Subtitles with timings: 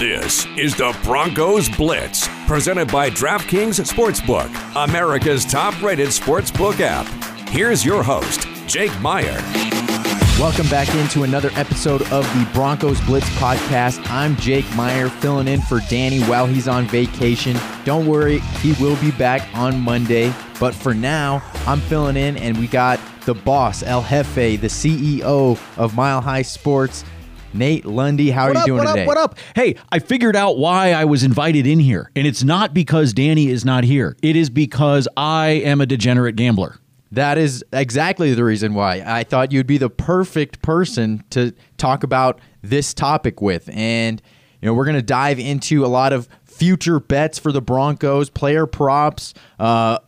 [0.00, 7.06] This is the Broncos Blitz, presented by DraftKings Sportsbook, America's top rated sportsbook app.
[7.50, 9.38] Here's your host, Jake Meyer.
[10.38, 14.00] Welcome back into another episode of the Broncos Blitz podcast.
[14.10, 17.54] I'm Jake Meyer filling in for Danny while he's on vacation.
[17.84, 20.32] Don't worry, he will be back on Monday.
[20.58, 25.58] But for now, I'm filling in, and we got the boss, El Jefe, the CEO
[25.76, 27.04] of Mile High Sports.
[27.52, 28.66] Nate Lundy, how What are you up?
[28.66, 29.02] doing what today?
[29.02, 29.06] up?
[29.08, 29.38] What up?
[29.56, 33.48] Hey, I figured out why I was invited in here, and it's not because Danny
[33.48, 34.16] is not here.
[34.22, 36.76] It is because I am a degenerate gambler.
[37.12, 42.04] That is exactly the reason why I thought you'd be the perfect person to talk
[42.04, 43.68] about this topic with.
[43.72, 44.22] And,
[44.62, 48.30] you know, we're going to dive into a lot of future bets for the Broncos,
[48.30, 49.98] player props, uh,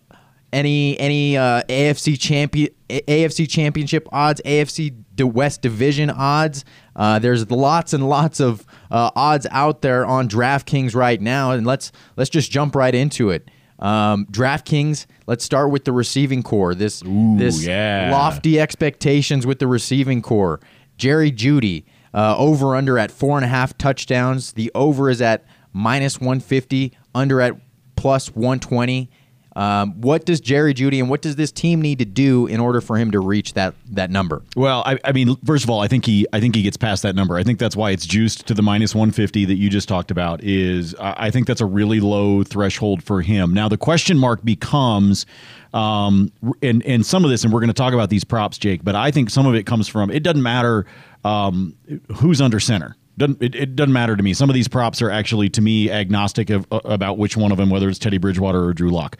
[0.52, 6.64] any any uh, AFC champion AFC championship odds, AFC West Division odds.
[6.94, 11.66] Uh, there's lots and lots of uh, odds out there on DraftKings right now, and
[11.66, 13.48] let's let's just jump right into it.
[13.78, 15.06] Um, DraftKings.
[15.26, 16.74] Let's start with the receiving corps.
[16.74, 17.02] This
[17.36, 18.10] this yeah.
[18.12, 20.60] lofty expectations with the receiving corps.
[20.98, 24.52] Jerry Jeudy uh, over under at four and a half touchdowns.
[24.52, 26.92] The over is at minus one fifty.
[27.14, 27.54] Under at
[27.96, 29.10] plus one twenty.
[29.54, 32.80] Um, what does Jerry Jeudy and what does this team need to do in order
[32.80, 34.42] for him to reach that that number?
[34.56, 37.02] Well, I, I mean, first of all, I think he, I think he gets past
[37.02, 37.36] that number.
[37.36, 40.10] I think that's why it's juiced to the minus one fifty that you just talked
[40.10, 40.42] about.
[40.42, 43.52] Is I I think that's a really low threshold for him.
[43.54, 45.26] Now the question mark becomes,
[45.74, 48.82] um, and and some of this, and we're going to talk about these props, Jake.
[48.82, 50.86] But I think some of it comes from it doesn't matter
[51.24, 51.76] um,
[52.16, 52.96] who's under center.
[53.18, 54.32] Doesn't, it, it doesn't matter to me.
[54.32, 57.58] Some of these props are actually, to me, agnostic of, uh, about which one of
[57.58, 59.18] them, whether it's Teddy Bridgewater or Drew Lock.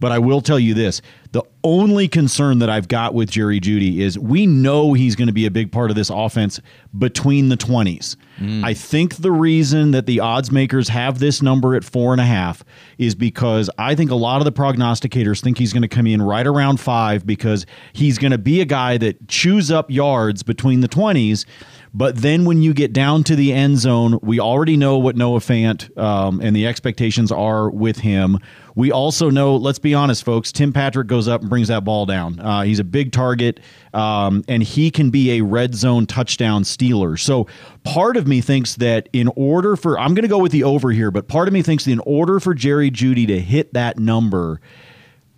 [0.00, 1.00] But I will tell you this:
[1.32, 5.32] the only concern that I've got with Jerry Jeudy is we know he's going to
[5.32, 6.60] be a big part of this offense
[6.98, 8.16] between the twenties.
[8.64, 12.24] I think the reason that the odds makers have this number at four and a
[12.24, 12.64] half
[12.98, 16.20] is because I think a lot of the prognosticators think he's going to come in
[16.20, 20.80] right around five because he's going to be a guy that chews up yards between
[20.80, 21.46] the twenties.
[21.96, 25.38] But then when you get down to the end zone, we already know what Noah
[25.38, 28.40] Fant um, and the expectations are with him.
[28.74, 32.04] We also know, let's be honest, folks, Tim Patrick goes up and brings that ball
[32.04, 32.40] down.
[32.40, 33.60] Uh, he's a big target,
[33.92, 37.16] um, and he can be a red zone touchdown stealer.
[37.16, 37.46] So
[37.84, 40.90] part of me thinks that in order for, I'm going to go with the over
[40.90, 44.00] here, but part of me thinks that in order for Jerry Jeudy to hit that
[44.00, 44.60] number,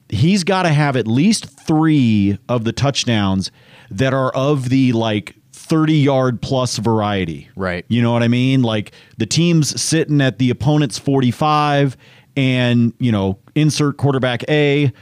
[0.08, 3.50] he's got to have at least three of the touchdowns
[3.90, 5.36] that are of the like
[5.66, 7.48] 30 yard plus variety.
[7.56, 7.84] Right.
[7.88, 8.62] You know what I mean?
[8.62, 11.96] Like the team's sitting at the opponent's 45
[12.36, 14.92] and, you know, insert quarterback A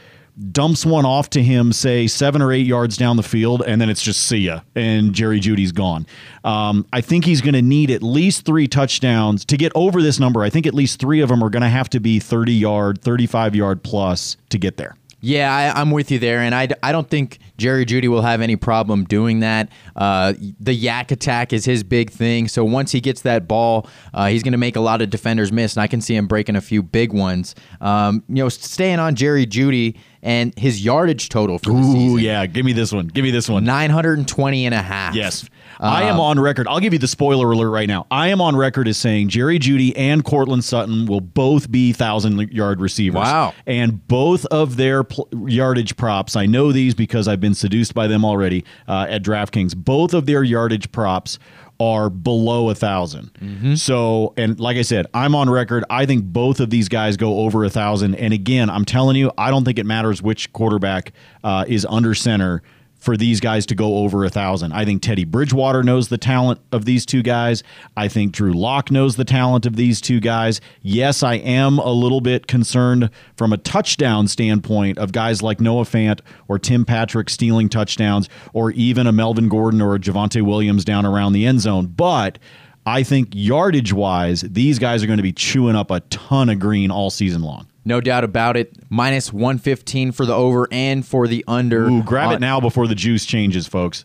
[0.51, 3.89] dumps one off to him, say seven or eight yards down the field, and then
[3.89, 6.07] it's just see ya, and Jerry Jeudy's gone.
[6.43, 10.19] Um, I think he's going to need at least three touchdowns to get over this
[10.19, 10.43] number.
[10.43, 13.01] I think at least three of them are going to have to be 30 yard,
[13.03, 14.97] 35 yard plus to get there.
[15.21, 18.41] Yeah, I, I'm with you there, and I, I don't think Jerry Jeudy will have
[18.41, 19.69] any problem doing that.
[19.95, 24.27] Uh, the yak attack is his big thing, so once he gets that ball, uh,
[24.27, 26.57] he's going to make a lot of defenders miss, and I can see him breaking
[26.57, 27.55] a few big ones.
[27.81, 32.19] Um, you know, staying on Jerry Jeudy and his yardage total for the Ooh, season,
[32.21, 32.47] yeah.
[32.47, 33.09] Give me this one.
[33.09, 33.63] Give me this one.
[33.65, 35.15] 920 and a half.
[35.15, 35.49] Yes.
[35.79, 36.67] I am on record.
[36.67, 38.07] I'll give you the spoiler alert right now.
[38.11, 42.51] I am on record as saying Jerry Jeudy and Courtland Sutton will both be thousand
[42.51, 43.21] yard receivers.
[43.21, 43.53] Wow.
[43.67, 48.07] And both of their pl- yardage props, I know these because I've been seduced by
[48.07, 49.77] them already uh, at DraftKings.
[49.77, 51.39] Both of their yardage props
[51.81, 55.85] are below a 1000 So, and like I said, I'm on record.
[55.91, 58.15] I think both of these guys go over a thousand.
[58.15, 61.13] And again, I'm telling you, I don't think it matters which quarterback
[61.43, 62.63] uh, is under center
[63.05, 64.73] for these guys to go over a thousand.
[64.73, 67.63] I think Teddy Bridgewater knows the talent of these two guys.
[67.97, 70.61] I think Drew Lock knows the talent of these two guys.
[70.81, 75.85] Yes, I am a little bit concerned from a touchdown standpoint of guys like Noah
[75.85, 80.85] Fant or Tim Patrick stealing touchdowns, or even a Melvin Gordon or a Javonte Williams
[80.85, 81.87] down around the end zone.
[81.87, 82.39] But
[82.87, 86.59] I think yardage wise, these guys are going to be chewing up a ton of
[86.59, 87.67] green all season long.
[87.85, 88.75] No doubt about it.
[88.89, 91.89] Minus 115 for the over and for the under.
[91.89, 94.05] Ooh, grab on- it now before the juice changes, folks.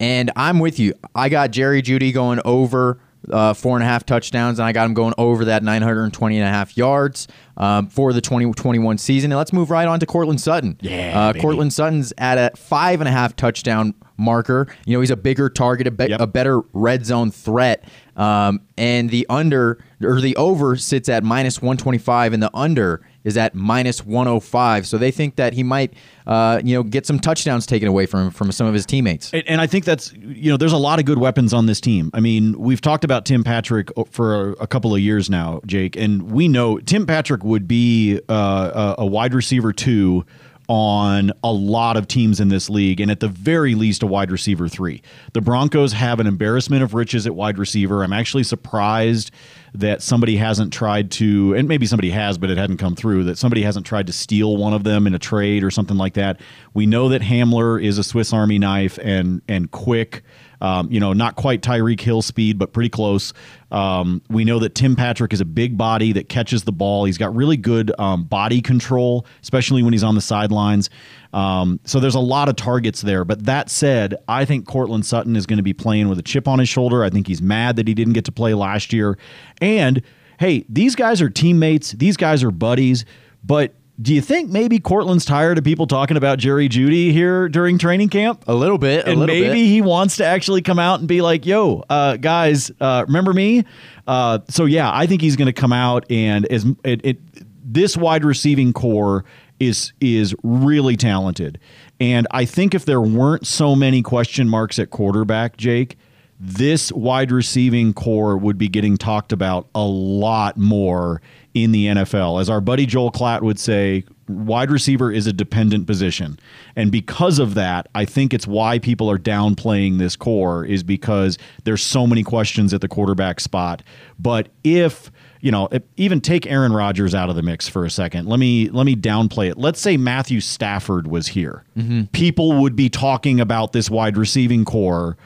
[0.00, 0.94] And I'm with you.
[1.14, 2.98] I got Jerry Jeudy going over
[3.30, 6.44] uh, four and a half touchdowns, and I got him going over that 920 and
[6.44, 9.30] a half yards um, for the 2021 season.
[9.30, 10.76] And let's move right on to Courtland Sutton.
[10.80, 11.40] Yeah, uh.
[11.40, 14.66] Courtland Sutton's at a five and a half touchdown marker.
[14.86, 16.20] You know, he's a bigger target, a, be- Yep.
[16.20, 17.84] a better red zone threat.
[18.16, 23.38] Um, and the under or the over sits at minus 125, and the under is
[23.38, 24.86] at minus 105.
[24.86, 25.94] So they think that he might,
[26.26, 29.32] uh, you know, get some touchdowns taken away from from some of his teammates.
[29.32, 31.80] And, and, I think that's you know, there's a lot of good weapons on this
[31.80, 32.10] team.
[32.12, 35.96] I mean, we've talked about Tim Patrick for a, a couple of years now, Jake,
[35.96, 40.26] and we know Tim Patrick would be uh, a, a wide receiver two
[40.72, 44.30] on a lot of teams in this league, and at the very least, a wide
[44.30, 45.02] receiver three.
[45.34, 48.02] The Broncos have an embarrassment of riches at wide receiver.
[48.02, 49.30] I'm actually surprised
[49.74, 53.36] that somebody hasn't tried to, and maybe somebody has, but it hadn't come through, that
[53.36, 56.40] somebody hasn't tried to steal one of them in a trade or something like that.
[56.72, 60.22] We know that Hamler is a Swiss Army knife and and quick.
[60.62, 63.32] Um, you know, not quite Tyreek Hill speed, but pretty close.
[63.72, 67.04] Um, we know that Tim Patrick is a big body that catches the ball.
[67.04, 70.88] He's got really good um, body control, especially when he's on the sidelines.
[71.32, 73.24] Um, so there's a lot of targets there.
[73.24, 76.46] But that said, I think Courtland Sutton is going to be playing with a chip
[76.46, 77.02] on his shoulder.
[77.02, 79.18] I think he's mad that he didn't get to play last year.
[79.60, 80.00] And
[80.38, 83.04] hey, these guys are teammates, these guys are buddies,
[83.42, 87.78] but do you think maybe Courtland's tired of people talking about Jerry Jeudy here during
[87.78, 88.44] training camp?
[88.46, 89.66] A little bit, and little maybe bit.
[89.66, 93.64] he wants to actually come out and be like, "Yo, uh, guys, uh, remember me?"
[94.06, 97.18] Uh, so yeah, I think he's going to come out and as it, it,
[97.64, 99.24] this wide receiving corps
[99.60, 101.58] is is really talented,
[102.00, 105.98] and I think if there weren't so many question marks at quarterback, Jake,
[106.44, 111.22] this wide receiving corps would be getting talked about a lot more
[111.54, 112.40] in the NFL.
[112.40, 116.40] As our buddy Joel Klatt would say, wide receiver is a dependent position.
[116.74, 121.38] And because of that, I think it's why people are downplaying this corps is because
[121.62, 123.84] there's so many questions at the quarterback spot.
[124.18, 125.12] But if
[125.42, 128.28] you know, even take Aaron Rodgers out of the mix for a second.
[128.28, 129.58] Let me let me downplay it.
[129.58, 131.64] Let's say Matthew Stafford was here.
[131.76, 132.04] Mm-hmm.
[132.12, 135.16] People would be talking about this wide receiving corps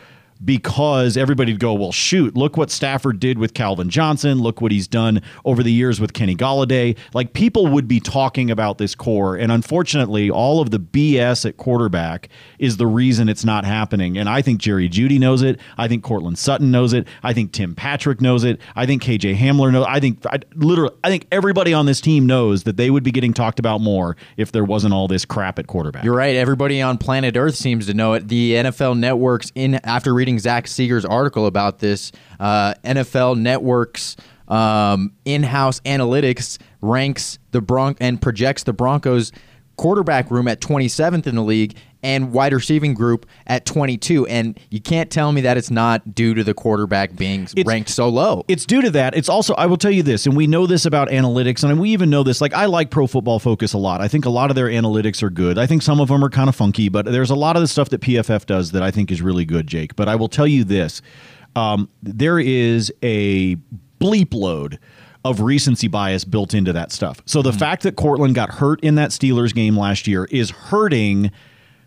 [0.45, 4.41] because everybody'd go, well, shoot, look what Stafford did with Calvin Johnson.
[4.41, 6.97] Look what he's done over the years with Kenny Golladay.
[7.15, 9.37] Like people would be talking about this corps.
[9.37, 12.29] And unfortunately, all of the BS at quarterback
[12.59, 14.19] is the reason it's not happening.
[14.19, 15.61] And I think Jerry Jeudy knows it.
[15.79, 17.07] I think Courtland Sutton knows it.
[17.23, 18.61] I think Tim Patrick knows it.
[18.75, 19.87] I think KJ Hamler knows.
[19.89, 23.13] I think I, literally, I think everybody on this team knows that they would be
[23.13, 26.05] getting talked about more if there wasn't all this crap at quarterback.
[26.05, 26.37] You're right.
[26.37, 28.29] Everybody on planet Earth seems to know it.
[28.29, 32.11] The NFL networks in after reading reading Zach Segars' article about this.
[32.41, 34.17] Uh, NFL Network's
[34.49, 39.31] um, in-house analytics ranks the Bronc and projects the Broncos
[39.77, 41.77] quarterback room at 27th in the league
[42.07, 46.35] and wide receiving group at 22 and you can't tell me that it's not due
[46.35, 48.45] to the quarterback being it's, ranked so low.
[48.47, 49.17] It's due to that.
[49.17, 51.91] It's also i will tell you this and we know this about analytics and we
[51.91, 54.01] even know this like i like pro football focus a lot.
[54.01, 55.59] I think a lot of their analytics are good.
[55.59, 57.69] I think some of them are kind of funky but there's a lot of the
[57.69, 59.97] stuff that pff does that i think is really good jake.
[59.97, 61.03] But i will tell you this
[61.57, 63.57] um, there is a
[63.99, 64.79] bleep load
[65.25, 67.21] of recency bias built into that stuff.
[67.27, 67.59] So the mm.
[67.59, 71.33] fact that Courtland got hurt in that Steelers game last year is hurting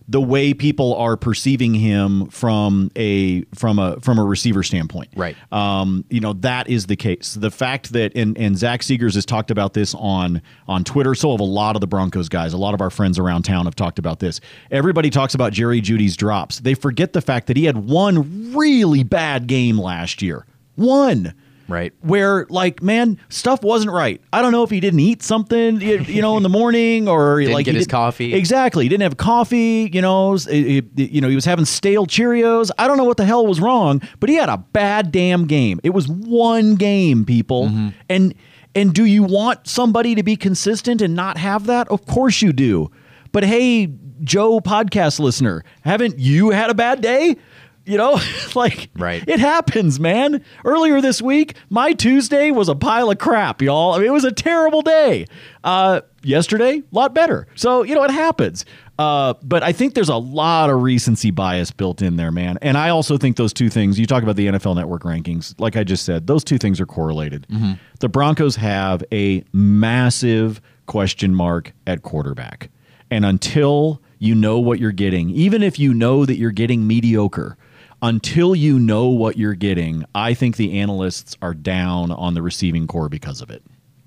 [0.10, 5.10] the way people are perceiving him from a from a from a receiver standpoint.
[5.16, 5.38] Right.
[5.54, 7.36] Um, you know, that is the case.
[7.36, 11.30] The fact that and, and Zach Segars has talked about this on on Twitter, so
[11.32, 12.54] have a lot of the Broncos guys.
[12.54, 14.42] A lot of our friends around town have talked about this.
[14.72, 16.60] Everybody talks about Jerry Jeudy's drops.
[16.60, 20.48] They forget the fact that he had one really bad game last year.
[20.76, 21.36] One
[21.69, 21.94] Right.
[22.01, 24.19] Where like, man, stuff wasn't right.
[24.33, 27.54] I don't know if he didn't eat something, you know, in the morning or didn't
[27.54, 28.33] like get his coffee.
[28.33, 28.86] Exactly.
[28.86, 29.89] He didn't have coffee.
[29.94, 32.71] You know, he, you know, he was having stale Cheerios.
[32.77, 35.80] I don't know what the hell was wrong, but he had a bad damn game.
[35.83, 37.89] It was one game, people, mm-hmm.
[38.10, 38.33] and
[38.75, 41.88] and do you want somebody to be consistent and not have that?
[41.89, 42.91] Of course you do.
[43.32, 47.38] But hey, Joe podcast listener, haven't you had a bad day?
[47.89, 48.19] You know,
[48.55, 49.24] like right.
[49.27, 50.46] it happens, man.
[50.63, 53.93] Earlier this week, my Tuesday was a pile of crap, y'all.
[53.93, 55.25] I mean, it was a terrible day.
[55.63, 57.48] Uh, yesterday, a lot better.
[57.55, 58.63] So, you know, it happens.
[59.00, 62.60] Uh, but I think there's a lot of recency bias built in there, man.
[62.62, 65.75] And I also think those two things, you talk about the NFL network rankings, like
[65.75, 67.48] I just said, those two things are correlated.
[67.50, 67.74] Mm-hmm.
[68.01, 72.69] The Broncos have a massive question mark at quarterback.
[73.10, 77.58] And until you know what you're getting, even if you know that you're getting mediocre,
[78.01, 82.88] until you know what you're getting, I think the analysts are down on the receiving
[82.88, 83.63] corps because of it.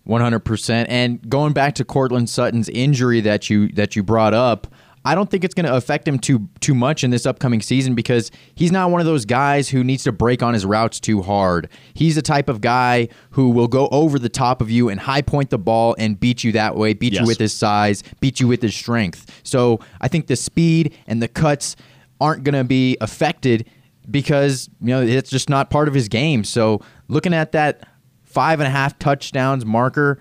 [0.06, 0.86] 100%.
[0.88, 4.66] And going back to Courtland Sutton's injury that you that you brought up,
[5.04, 7.94] I don't think it's going to affect him too too much in this upcoming season
[7.94, 11.22] because he's not one of those guys who needs to break on his routes too
[11.22, 11.68] hard.
[11.94, 15.22] He's the type of guy who will go over the top of you and high
[15.22, 17.22] point the ball and beat you that way, beat yes.
[17.22, 19.40] you with his size, beat you with his strength.
[19.44, 21.76] So I think the speed and the cuts
[22.20, 23.68] aren't going to be affected
[24.10, 26.44] because you know it's just not part of his game.
[26.44, 27.88] So looking at that
[28.22, 30.20] five and a half touchdowns marker,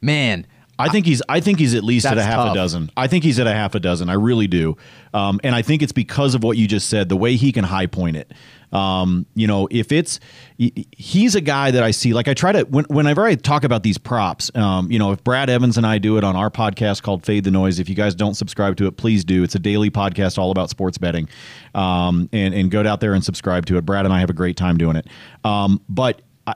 [0.00, 0.46] man,
[0.78, 1.22] I think he's.
[1.28, 2.52] I think he's at least at a half tough.
[2.52, 2.90] a dozen.
[2.96, 4.08] I think he's at a half a dozen.
[4.08, 4.76] I really do,
[5.12, 7.08] um, and I think it's because of what you just said.
[7.08, 8.32] The way he can high point it.
[8.74, 10.20] Um, you know, if it's
[10.58, 12.12] he's a guy that I see.
[12.12, 14.50] Like I try to when, whenever I talk about these props.
[14.54, 17.44] Um, you know, if Brad Evans and I do it on our podcast called Fade
[17.44, 17.78] the Noise.
[17.78, 19.42] If you guys don't subscribe to it, please do.
[19.42, 21.28] It's a daily podcast all about sports betting,
[21.74, 23.86] um, and and go out there and subscribe to it.
[23.86, 25.06] Brad and I have a great time doing it.
[25.44, 26.54] Um, but I,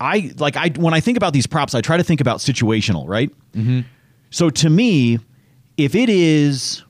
[0.00, 3.06] I like I when I think about these props, I try to think about situational,
[3.06, 3.30] right?
[3.52, 3.80] Mm-hmm.
[4.30, 5.18] So to me,
[5.76, 6.82] if it is,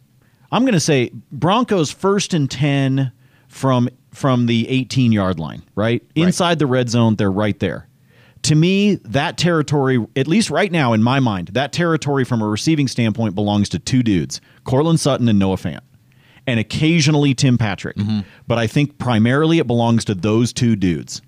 [0.50, 3.12] I'm going to say Broncos first and ten
[3.52, 6.02] from from the 18 yard line, right?
[6.14, 7.86] Inside the red zone, they're right there.
[8.44, 12.48] To me, that territory, at least right now in my mind, that territory from a
[12.48, 15.80] receiving standpoint belongs to two dudes, Courtland Sutton and Noah Fant
[16.46, 17.96] and occasionally Tim Patrick.
[18.48, 21.22] But I think primarily it belongs to those two dudes,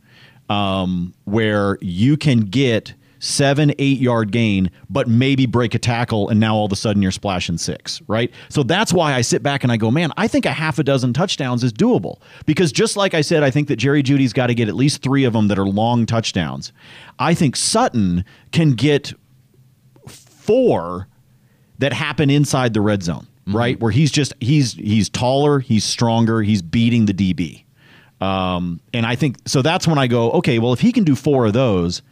[0.48, 6.38] um, where you can get seven, eight yard gain, but maybe break a tackle, and
[6.38, 8.30] now all of a sudden you're splashing six, right?
[8.50, 10.84] So that's why I sit back and I go, man, I think a half a
[10.84, 14.48] dozen touchdowns is doable because just like I said, I think that Jerry Jeudy's got
[14.48, 16.72] to get at least three of them that are long touchdowns.
[17.18, 19.14] I think Sutton can get
[20.06, 21.08] four
[21.78, 23.80] that happen inside the red zone, right?
[23.80, 27.64] Where he's just he's he's taller, he's stronger, he's beating the DB.
[28.24, 31.16] Um, and I think so that's when I go, okay, well if he can do
[31.16, 32.02] four of those,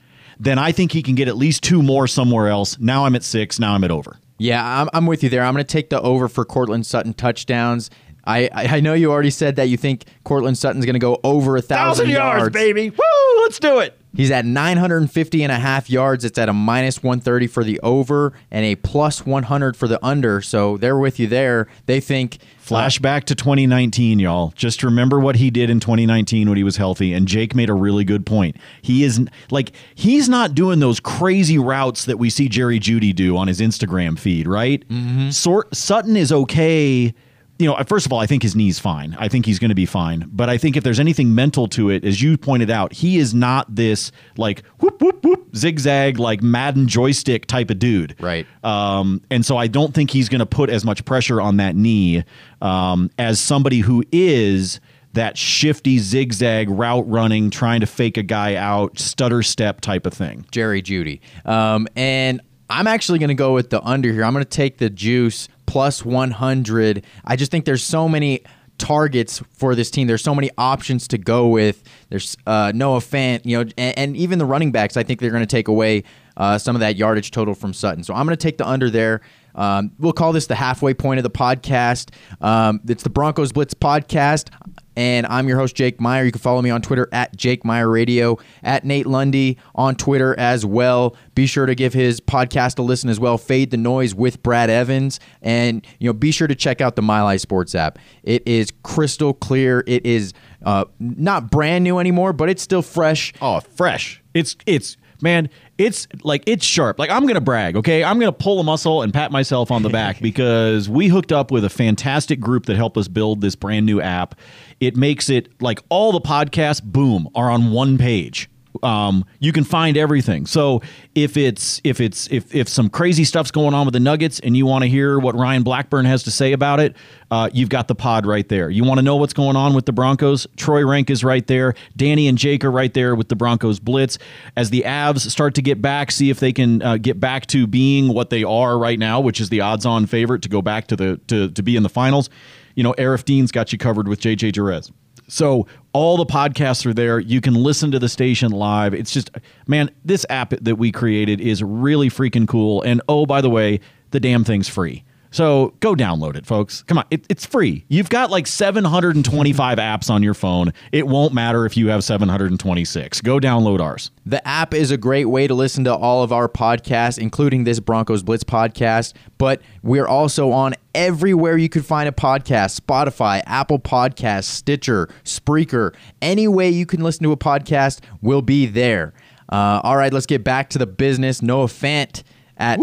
[0.43, 2.77] then I think he can get at least two more somewhere else.
[2.79, 4.19] Now I'm at six, now I'm at over.
[4.39, 5.45] Yeah, I'm, I'm with you there.
[5.45, 7.91] I'm going to take the over for Courtland Sutton touchdowns.
[8.25, 11.21] I, I I know you already said that you think Courtland Sutton's going to go
[11.23, 12.51] over a thousand yards.
[12.51, 12.91] baby.
[12.91, 14.01] Woo, let's do it.
[14.15, 16.25] He's at 950 and a half yards.
[16.25, 20.43] It's at a minus 130 for the over and a plus 100 for the under.
[20.43, 21.69] So they're with you there.
[21.87, 24.53] They think uh, Flashback to 2019, y'all.
[24.55, 27.13] Just remember what he did in 2019 when he was healthy.
[27.15, 28.57] And Jake made a really good point.
[28.83, 33.37] He is like he's not doing those crazy routes that we see Jerry Jeudy do
[33.37, 34.87] on his Instagram feed, right?
[34.89, 35.31] Mm-hmm.
[35.31, 37.15] Sort Sutton is okay.
[37.63, 39.17] You know, first of all, I think his knee's fine.
[39.19, 40.29] I think he's going to be fine.
[40.33, 43.33] But I think if there's anything mental to it, as you pointed out, he is
[43.35, 48.47] not this like whoop whoop whoop zigzag like Madden joystick type of dude, Right.
[48.65, 51.77] um, and so I don't think he's going to put as much pressure on that
[51.77, 52.25] knee
[52.61, 54.81] um, as somebody who is
[55.13, 60.15] that shifty zigzag route running, trying to fake a guy out, stutter step type of
[60.15, 60.47] thing.
[60.51, 61.21] Jerry Jeudy.
[61.45, 62.41] Um, and
[62.71, 64.25] I'm actually going to go with the under here.
[64.25, 67.03] I'm going to take the juice plus 100.
[67.25, 68.45] I just think there's so many
[68.77, 70.07] targets for this team.
[70.07, 71.83] There's so many options to go with.
[72.11, 74.99] There's uh, Noah Fant, you know, and, and even the running backs.
[74.99, 76.05] I think they're going to take away
[76.37, 78.05] uh, some of that yardage total from Sutton.
[78.05, 79.23] So I'm going to take the under there.
[79.55, 82.11] Um, we'll call this the halfway point of the podcast.
[82.43, 84.51] Um, it's the Broncos Blitz podcast.
[84.97, 86.25] And I'm your host, Jake Meyer.
[86.25, 90.39] You can follow me on Twitter at Jake Meyer Radio, at Nate Lundy on Twitter
[90.39, 91.17] as well.
[91.35, 94.71] Be sure to give his podcast a listen as well, Fade the Noise with Brad
[94.71, 95.19] Evans.
[95.41, 97.99] And, you know, be sure to check out the Mile High Sports app.
[98.23, 99.83] It is crystal clear.
[99.87, 100.33] It is
[100.65, 103.33] uh, not brand new anymore, but it's still fresh.
[103.41, 104.23] Oh, fresh.
[104.35, 105.49] It's it's man,
[105.83, 106.99] it's like it's sharp.
[106.99, 108.05] Like I'm gonna brag, okay?
[108.05, 111.51] I'm gonna pull a muscle and pat myself on the back because we hooked up
[111.51, 114.37] with a fantastic group that helped us build this brand new app.
[114.81, 118.49] It makes it like all the podcasts, boom, are on one page.
[118.83, 120.47] Um, you can find everything.
[120.47, 120.83] So
[121.15, 124.57] if it's if it's if if some crazy stuff's going on with the Nuggets and
[124.57, 126.97] you want to hear what Ryan Blackburn has to say about it,
[127.31, 128.71] uh, you've got the pod right there.
[128.71, 130.47] You want to know what's going on with the Broncos?
[130.57, 131.75] Troy Rank is right there.
[131.97, 134.19] Danny and Jake are right there with the Broncos Blitz.
[134.57, 137.67] As the Avs start to get back, see if they can uh, get back to
[137.67, 140.97] being what they are right now, which is the odds-on favorite to go back to
[140.97, 142.31] the to to be in the finals.
[142.75, 144.91] You know, Arif Dean's got you covered with JJ Jerez.
[145.33, 147.19] So all the podcasts are there.
[147.19, 148.93] You can listen to the station live.
[148.93, 149.31] It's just,
[149.67, 152.83] man, this app that we created is really freaking cool.
[152.83, 155.05] And oh, by the way, the damn thing's free.
[155.33, 156.83] So go download it, folks.
[156.83, 157.85] Come on, it, it's free.
[157.89, 160.73] You've got like 725 apps on your phone.
[160.93, 163.21] It won't matter if you have 726.
[163.23, 164.11] Go download ours.
[164.27, 167.81] The app is a great way to listen to all of our podcasts, including this
[167.81, 169.15] Broncos Blitz podcast.
[169.39, 175.95] But we're also on everywhere you could find a podcast Spotify, Apple Podcasts, Stitcher, Spreaker.
[176.21, 179.15] Any way you can listen to a podcast will be there.
[179.51, 181.41] Uh, all right, let's get back to the business.
[181.43, 182.23] Noah Fant
[182.63, 182.79] at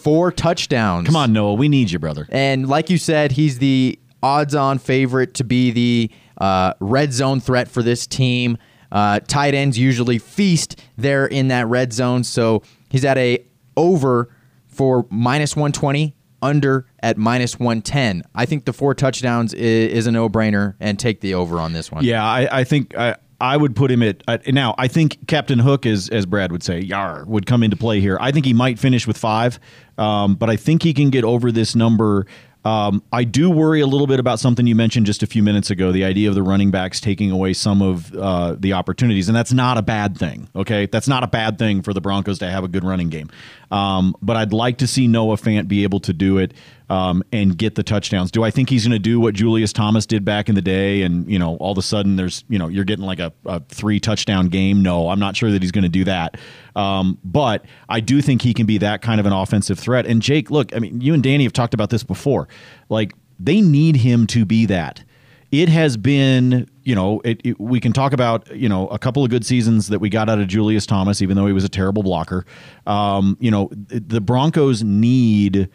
[0.00, 1.06] four touchdowns.
[1.06, 1.54] Come on, Noah.
[1.54, 2.28] We need you, brother.
[2.30, 7.68] And like you said, he's the odds-on favorite to be the uh, red zone threat
[7.68, 8.58] for this team.
[8.92, 13.42] Uh, tight ends usually feast there in that red zone, so he's at a
[13.74, 14.28] over
[14.66, 18.22] for minus 120, under at minus 110.
[18.34, 21.90] I think the four touchdowns is, is a no-brainer, and take the over on this
[21.90, 22.04] one.
[22.04, 24.76] Yeah, I, I think I, I would put him at uh, now.
[24.78, 28.16] I think Captain Hook, as as Brad would say, Yar would come into play here.
[28.20, 29.58] I think he might finish with five,
[29.98, 32.26] um, but I think he can get over this number.
[32.64, 35.70] Um, I do worry a little bit about something you mentioned just a few minutes
[35.70, 39.28] ago the idea of the running backs taking away some of uh, the opportunities.
[39.28, 40.86] And that's not a bad thing, okay?
[40.86, 43.30] That's not a bad thing for the Broncos to have a good running game.
[43.70, 46.52] Um, but I'd like to see Noah Fant be able to do it
[46.90, 48.30] um, and get the touchdowns.
[48.30, 51.02] Do I think he's going to do what Julius Thomas did back in the day?
[51.02, 53.60] And you know, all of a sudden, there's you know, you're getting like a, a
[53.60, 54.82] three touchdown game.
[54.82, 56.36] No, I'm not sure that he's going to do that.
[56.76, 60.06] Um, but I do think he can be that kind of an offensive threat.
[60.06, 62.48] And Jake, look, I mean, you and Danny have talked about this before.
[62.88, 65.02] Like they need him to be that.
[65.50, 69.22] It has been, you know, it, it, we can talk about, you know, a couple
[69.22, 71.68] of good seasons that we got out of Julius Thomas, even though he was a
[71.68, 72.46] terrible blocker.
[72.86, 75.68] Um, you know, the Broncos need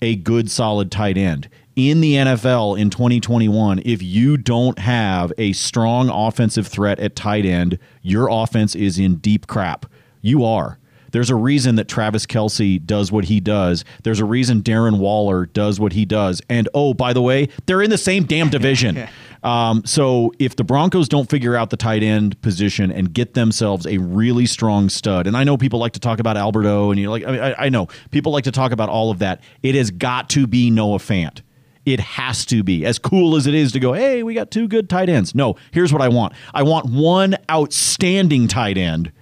[0.00, 1.48] a good, solid tight end.
[1.74, 7.44] In the NFL in 2021, if you don't have a strong offensive threat at tight
[7.44, 9.86] end, your offense is in deep crap.
[10.24, 10.78] You are.
[11.12, 13.84] There's a reason that Travis Kelce does what he does.
[14.02, 16.40] There's a reason Darren Waller does what he does.
[16.48, 19.06] And oh, by the way, they're in the same damn division.
[19.44, 23.86] um, so if the Broncos don't figure out the tight end position and get themselves
[23.86, 26.98] a really strong stud, and I know people like to talk about Albert O, and
[26.98, 29.40] you're like, I, mean, I, I know people like to talk about all of that.
[29.62, 31.42] It has got to be Noah Fant.
[31.84, 34.66] It has to be as cool as it is to go, hey, we got two
[34.66, 35.34] good tight ends.
[35.34, 39.12] No, here's what I want I want one outstanding tight end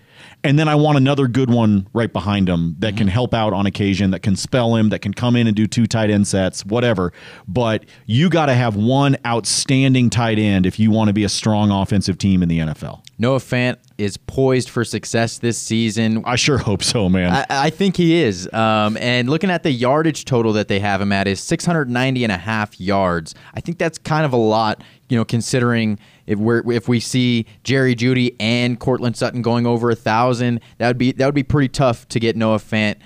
[0.44, 3.12] and then I want another good one right behind him that can mm-hmm.
[3.12, 5.86] help out on occasion, that can spell him, that can come in and do two
[5.86, 7.12] tight end sets, whatever.
[7.46, 11.28] But you got to have one outstanding tight end if you want to be a
[11.28, 13.02] strong offensive team in the NFL.
[13.18, 16.22] Noah Fant is poised for success this season.
[16.24, 17.32] I sure hope so, man.
[17.32, 18.52] I, I think he is.
[18.52, 22.32] Um, and looking at the yardage total that they have him at is 690 and
[22.32, 23.34] a half yards.
[23.54, 27.46] I think that's kind of a lot, you know, considering if we if we see
[27.64, 31.42] Jerry Jeudy and Courtland Sutton going over a thousand, that would be that would be
[31.42, 32.96] pretty tough to get Noah Fant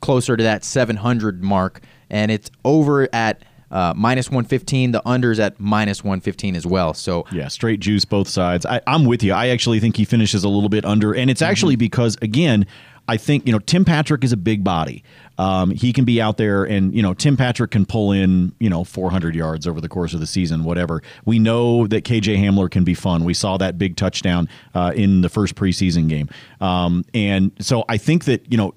[0.00, 1.80] closer to that 700 mark.
[2.10, 3.42] And it's over at
[3.72, 4.92] uh, minus 115.
[4.92, 6.94] The unders at minus 115 as well.
[6.94, 8.64] So yeah, straight juice both sides.
[8.66, 9.32] I, am with you.
[9.32, 11.80] I actually think he finishes a little bit under, and it's actually mm-hmm.
[11.80, 12.66] because again,
[13.08, 15.02] I think you know Tim Patrick is a big body.
[15.38, 18.70] Um, he can be out there, and you know Tim Patrick can pull in you
[18.70, 21.02] know 400 yards over the course of the season, whatever.
[21.24, 23.24] We know that KJ Hamler can be fun.
[23.24, 26.28] We saw that big touchdown uh, in the first preseason game,
[26.60, 28.74] um, and so I think that you know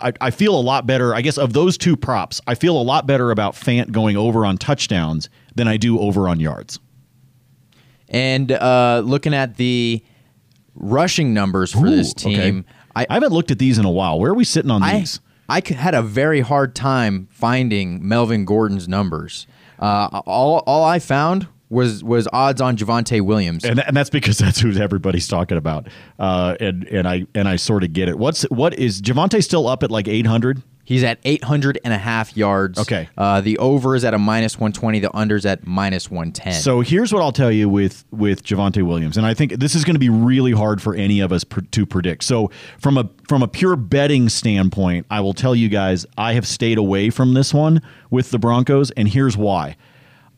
[0.00, 1.14] I, I, feel a lot better.
[1.14, 4.46] I guess of those two props, I feel a lot better about Fant going over
[4.46, 6.78] on touchdowns than I do over on yards.
[8.08, 10.02] And uh, looking at the
[10.74, 12.68] rushing numbers for Ooh, this team, okay.
[12.94, 14.18] I, I, haven't looked at these in a while.
[14.18, 15.20] Where are we sitting on I, these?
[15.48, 19.46] I had a very hard time finding Melvin Gordon's numbers.
[19.78, 24.38] Uh, all all I found was was odds on Javonte Williams, and, and that's because
[24.38, 25.88] that's who everybody's talking about.
[26.18, 28.18] Uh, and and I and I sort of get it.
[28.18, 30.62] What's what is Javonte still up at like eight hundred?
[30.88, 32.78] He's at 800 and a half yards.
[32.78, 33.10] Okay.
[33.18, 35.00] Uh, the over is at a minus 120.
[35.00, 36.54] The under's at minus 110.
[36.62, 39.84] So here's what I'll tell you with with Javonte Williams, and I think this is
[39.84, 42.24] going to be really hard for any of us pr- to predict.
[42.24, 46.46] So from a from a pure betting standpoint, I will tell you guys I have
[46.46, 49.76] stayed away from this one with the Broncos, and here's why.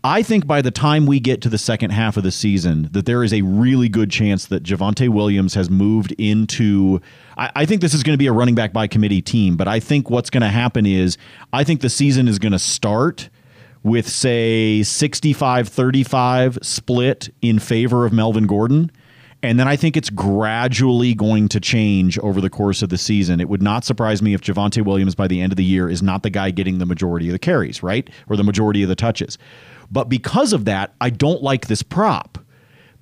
[0.03, 3.05] I think by the time we get to the second half of the season, that
[3.05, 7.03] there is a really good chance that Javonte Williams has moved into.
[7.37, 9.69] I, I think this is going to be a running back by committee team, but
[9.69, 11.19] I think what's going to happen is
[11.53, 13.29] I think the season is going to start
[13.83, 18.91] with, say, 65 35 split in favor of Melvin Gordon.
[19.43, 23.41] And then I think it's gradually going to change over the course of the season.
[23.41, 26.03] It would not surprise me if Javonte Williams by the end of the year is
[26.03, 28.09] not the guy getting the majority of the carries, right?
[28.29, 29.39] Or the majority of the touches.
[29.91, 32.39] But because of that, I don't like this prop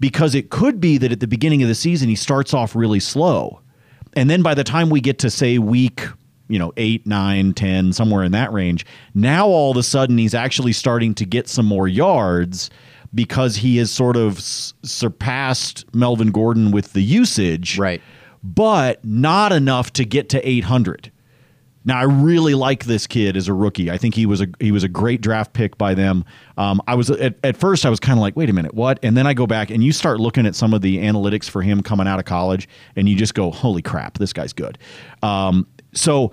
[0.00, 3.00] because it could be that at the beginning of the season he starts off really
[3.00, 3.60] slow.
[4.14, 6.06] And then by the time we get to say week,
[6.48, 10.34] you know, eight, nine, ten, somewhere in that range, now all of a sudden he's
[10.34, 12.70] actually starting to get some more yards
[13.14, 17.78] because he has sort of s- surpassed Melvin Gordon with the usage.
[17.78, 18.00] Right.
[18.42, 21.10] But not enough to get to 800.
[21.84, 23.90] Now I really like this kid as a rookie.
[23.90, 26.24] I think he was a he was a great draft pick by them.
[26.56, 28.98] Um, I was at, at first I was kind of like, wait a minute, what?
[29.02, 31.62] And then I go back and you start looking at some of the analytics for
[31.62, 34.78] him coming out of college, and you just go, holy crap, this guy's good.
[35.22, 36.32] Um, so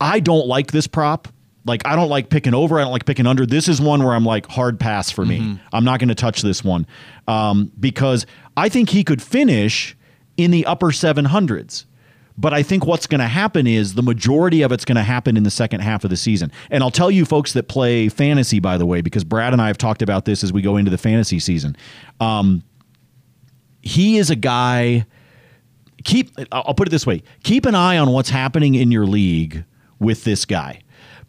[0.00, 1.28] I don't like this prop.
[1.66, 2.78] Like I don't like picking over.
[2.78, 3.44] I don't like picking under.
[3.44, 5.40] This is one where I'm like hard pass for me.
[5.40, 5.54] Mm-hmm.
[5.72, 6.86] I'm not going to touch this one
[7.28, 8.24] um, because
[8.56, 9.96] I think he could finish
[10.36, 11.84] in the upper 700s.
[12.40, 15.36] But I think what's going to happen is the majority of it's going to happen
[15.36, 16.50] in the second half of the season.
[16.70, 19.66] And I'll tell you, folks that play fantasy, by the way, because Brad and I
[19.66, 21.76] have talked about this as we go into the fantasy season.
[22.18, 22.62] Um,
[23.82, 25.04] he is a guy.
[26.04, 29.64] Keep I'll put it this way: keep an eye on what's happening in your league
[29.98, 30.80] with this guy,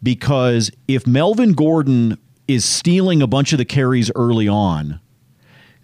[0.02, 2.16] because if Melvin Gordon
[2.48, 4.98] is stealing a bunch of the carries early on,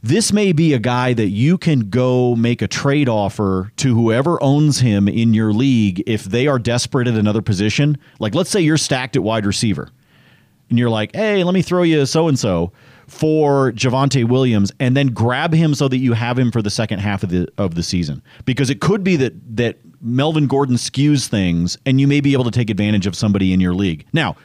[0.02, 4.42] this may be a guy that you can go make a trade offer to whoever
[4.42, 7.98] owns him in your league if they are desperate at another position.
[8.20, 9.90] Like, let's say you're stacked at wide receiver
[10.70, 12.72] and you're like, hey, let me throw you so and so
[13.08, 17.00] for Javonte Williams and then grab him so that you have him for the second
[17.00, 18.22] half of the of the season.
[18.44, 22.44] Because it could be that that Melvin Gordon skews things and you may be able
[22.44, 24.06] to take advantage of somebody in your league.
[24.12, 24.36] Now,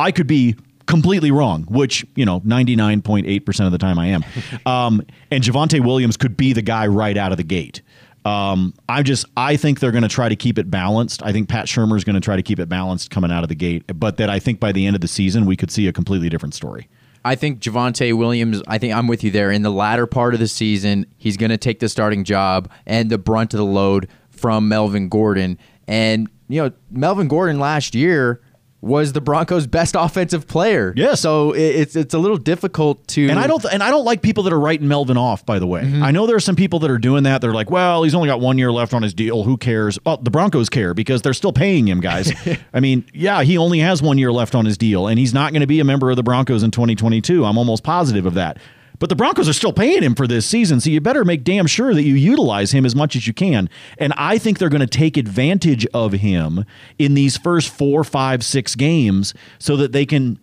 [0.00, 0.56] I could be
[0.92, 4.24] completely wrong, which, you know, 99.8% of the time I am.
[4.66, 7.80] Um, and Javonte Williams could be the guy right out of the gate.
[8.24, 11.22] Um, I just I think they're going to try to keep it balanced.
[11.24, 13.48] I think Pat Shurmur is going to try to keep it balanced coming out of
[13.48, 15.88] the gate, but that I think by the end of the season we could see
[15.88, 16.88] a completely different story.
[17.24, 19.50] I think Javonte Williams, I think I'm with you there.
[19.50, 23.10] In the latter part of the season, he's going to take the starting job and
[23.10, 25.58] the brunt of the load from Melvin Gordon.
[25.88, 28.40] And, you know, Melvin Gordon last year
[28.82, 30.92] was the Broncos' best offensive player.
[30.96, 31.14] Yeah.
[31.14, 34.42] So it's it's a little difficult to And I don't and I don't like people
[34.42, 35.46] that are writing Melvin off.
[35.46, 36.02] By the way, Mm-hmm.
[36.02, 37.40] I know there are some people that are doing that.
[37.40, 39.44] They're like, "Well, he's only got one year left on his deal.
[39.44, 42.32] Who cares?" Well, the Broncos care because they're still paying him, guys.
[42.74, 45.52] I mean, yeah, he only has one year left on his deal, and he's not
[45.52, 47.44] going to be a member of the Broncos in 2022.
[47.44, 48.58] I'm almost positive of that.
[49.02, 51.66] But the Broncos are still paying him for this season, so you better make damn
[51.66, 53.68] sure that you utilize him as much as you can.
[53.98, 56.64] And I think they're going to take advantage of him
[57.00, 60.38] in these first four, five, six games so that they can.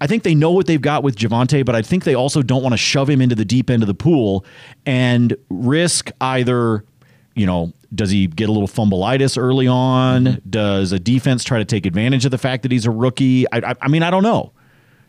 [0.00, 2.62] I think they know what they've got with Javonte, but I think they also don't
[2.62, 4.46] want to shove him into the deep end of the pool
[4.86, 6.84] and risk either,
[7.34, 10.26] you know, does he get a little fumbleitis early on?
[10.26, 10.48] Mm-hmm.
[10.48, 13.50] Does a defense try to take advantage of the fact that he's a rookie?
[13.50, 14.52] I, I, I mean, I don't know.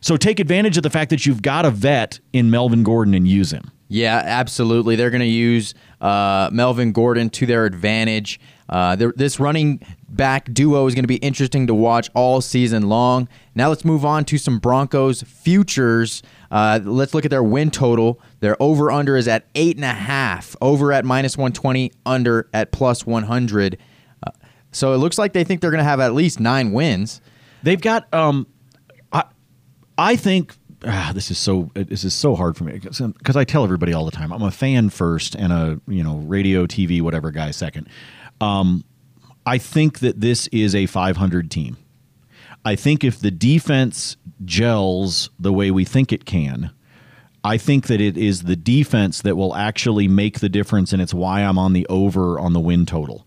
[0.07, 3.27] So take advantage of the fact that you've got a vet in Melvin Gordon and
[3.27, 3.69] use him.
[3.89, 4.95] Yeah, absolutely.
[4.95, 8.39] They're going to use uh, Melvin Gordon to their advantage.
[8.69, 13.27] Uh, this running back duo is going to be interesting to watch all season long.
[13.53, 16.23] Now let's move on to some Broncos futures.
[16.51, 18.21] Uh, let's look at their win total.
[18.39, 20.55] Their over under is at eight and a half.
[20.61, 21.91] Over at minus one twenty.
[22.05, 23.77] Under at plus one hundred.
[24.25, 24.31] Uh,
[24.71, 27.19] so it looks like they think they're going to have at least nine wins.
[27.61, 28.47] They've got um
[29.97, 30.55] I think
[30.85, 34.05] ah, this is so this is so hard for me because I tell everybody all
[34.05, 37.87] the time I'm a fan first and a you know radio TV whatever guy second.
[38.39, 38.83] Um,
[39.45, 41.77] I think that this is a 500 team.
[42.65, 46.71] I think if the defense gels the way we think it can,
[47.43, 51.13] I think that it is the defense that will actually make the difference, and it's
[51.13, 53.25] why I'm on the over on the win total.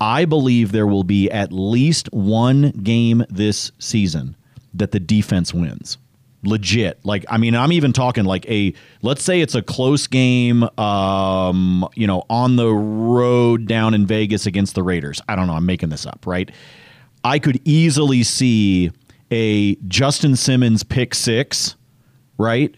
[0.00, 4.36] I believe there will be at least one game this season
[4.72, 5.98] that the defense wins.
[6.42, 6.98] Legit.
[7.04, 8.72] Like, I mean, I'm even talking like a,
[9.02, 14.46] let's say it's a close game, um, you know, on the road down in Vegas
[14.46, 15.20] against the Raiders.
[15.28, 15.54] I don't know.
[15.54, 16.50] I'm making this up, right?
[17.24, 18.92] I could easily see
[19.30, 21.74] a Justin Simmons pick six,
[22.38, 22.72] right?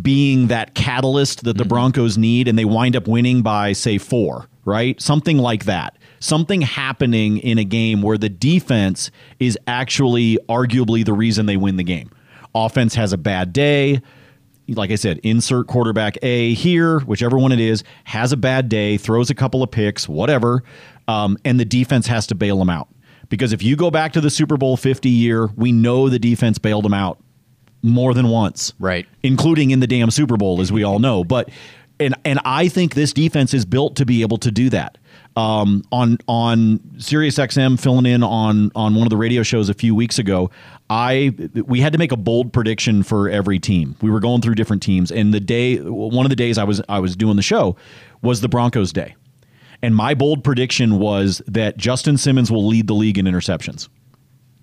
[0.00, 4.48] Being that catalyst that the Broncos need, and they wind up winning by, say, four,
[4.64, 5.00] right?
[5.00, 5.98] Something like that.
[6.20, 11.76] Something happening in a game where the defense is actually arguably the reason they win
[11.76, 12.10] the game.
[12.54, 14.00] Offense has a bad day.
[14.68, 18.96] Like I said, insert quarterback A here, whichever one it is, has a bad day,
[18.96, 20.62] throws a couple of picks, whatever,
[21.06, 22.88] um, and the defense has to bail them out.
[23.28, 26.58] Because if you go back to the Super Bowl 50 year, we know the defense
[26.58, 27.18] bailed them out
[27.82, 28.72] more than once.
[28.78, 29.06] Right.
[29.22, 31.24] Including in the damn Super Bowl, as we all know.
[31.24, 31.50] But
[32.00, 34.98] and and I think this defense is built to be able to do that.
[35.36, 39.74] Um, on on Sirius XM filling in on on one of the radio shows a
[39.74, 40.50] few weeks ago,
[40.90, 43.96] I we had to make a bold prediction for every team.
[44.02, 46.82] We were going through different teams, and the day one of the days I was
[46.88, 47.76] I was doing the show
[48.22, 49.14] was the Broncos day.
[49.82, 53.88] And my bold prediction was that Justin Simmons will lead the league in interceptions.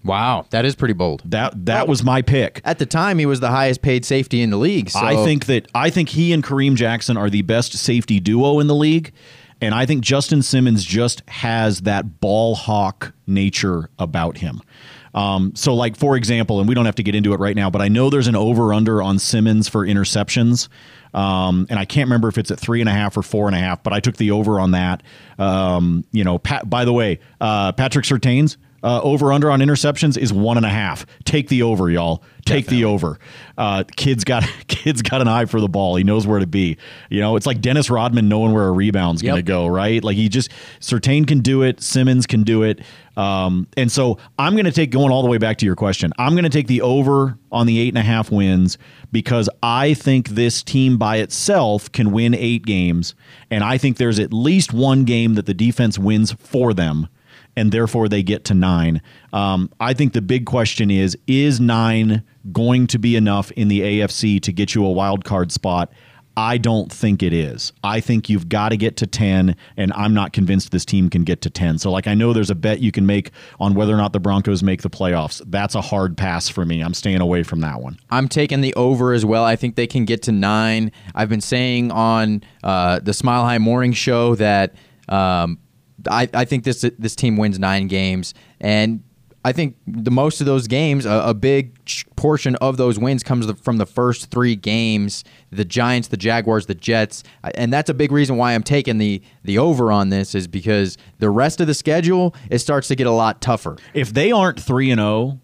[0.03, 1.21] Wow, that is pretty bold.
[1.25, 2.61] That that was my pick.
[2.65, 4.89] At the time, he was the highest paid safety in the league.
[4.89, 8.59] So I think that I think he and Kareem Jackson are the best safety duo
[8.59, 9.11] in the league,
[9.59, 14.61] and I think Justin Simmons just has that ball hawk nature about him.
[15.13, 17.69] Um, so, like for example, and we don't have to get into it right now,
[17.69, 20.69] but I know there's an over under on Simmons for interceptions.
[21.13, 23.55] Um, and I can't remember if it's at three and a half or four and
[23.55, 25.03] a half, but I took the over on that.
[25.37, 30.17] Um, you know, Pat, by the way, uh, Patrick Surtain's, uh, over under on interceptions
[30.17, 31.05] is one and a half.
[31.23, 32.23] Take the over, y'all.
[32.45, 32.77] Take Definitely.
[32.77, 33.19] the over.
[33.57, 35.95] Uh, kid's got kid's got an eye for the ball.
[35.95, 36.77] He knows where to be.
[37.09, 39.67] You know, it's like Dennis Rodman knowing where a rebound's going to go.
[39.67, 40.03] Right?
[40.03, 41.81] Like he just Surtain can do it.
[41.81, 42.81] Simmons can do it.
[43.17, 46.13] Um, and so I'm going to take going all the way back to your question.
[46.17, 48.77] I'm going to take the over on the eight and a half wins
[49.11, 53.13] because I think this team by itself can win eight games,
[53.51, 57.09] and I think there's at least one game that the defense wins for them
[57.55, 59.01] and therefore they get to nine.
[59.33, 63.81] Um, I think the big question is: Is nine going to be enough in the
[63.81, 65.91] AFC to get you a wild card spot?
[66.37, 67.73] I don't think it is.
[67.83, 71.23] I think you've got to get to 10, and I'm not convinced this team can
[71.23, 71.77] get to 10.
[71.79, 74.19] So, like, I know there's a bet you can make on whether or not the
[74.19, 75.41] Broncos make the playoffs.
[75.47, 76.81] That's a hard pass for me.
[76.81, 77.99] I'm staying away from that one.
[78.09, 79.43] I'm taking the over as well.
[79.43, 80.91] I think they can get to nine.
[81.13, 84.73] I've been saying on uh, the Smile High Morning Show that
[85.09, 85.59] um,
[86.09, 89.03] I, I think this this team wins nine games, and
[89.43, 91.75] I think the most of those games, a, a big
[92.15, 96.67] portion of those wins comes the- from the first three games: the Giants, the Jaguars,
[96.67, 97.23] the Jets,
[97.55, 100.97] and that's a big reason why I'm taking the the over on this is because
[101.19, 103.77] the rest of the schedule it starts to get a lot tougher.
[103.93, 105.39] If they aren't 3 and 0,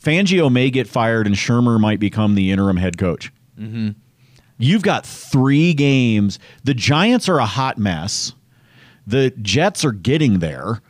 [0.00, 3.32] Fangio may get fired and Shurmur might become the interim head coach.
[3.58, 3.90] Mm-hmm.
[4.58, 6.38] You've got three games.
[6.64, 8.32] The Giants are a hot mess.
[9.08, 10.82] The Jets are getting there,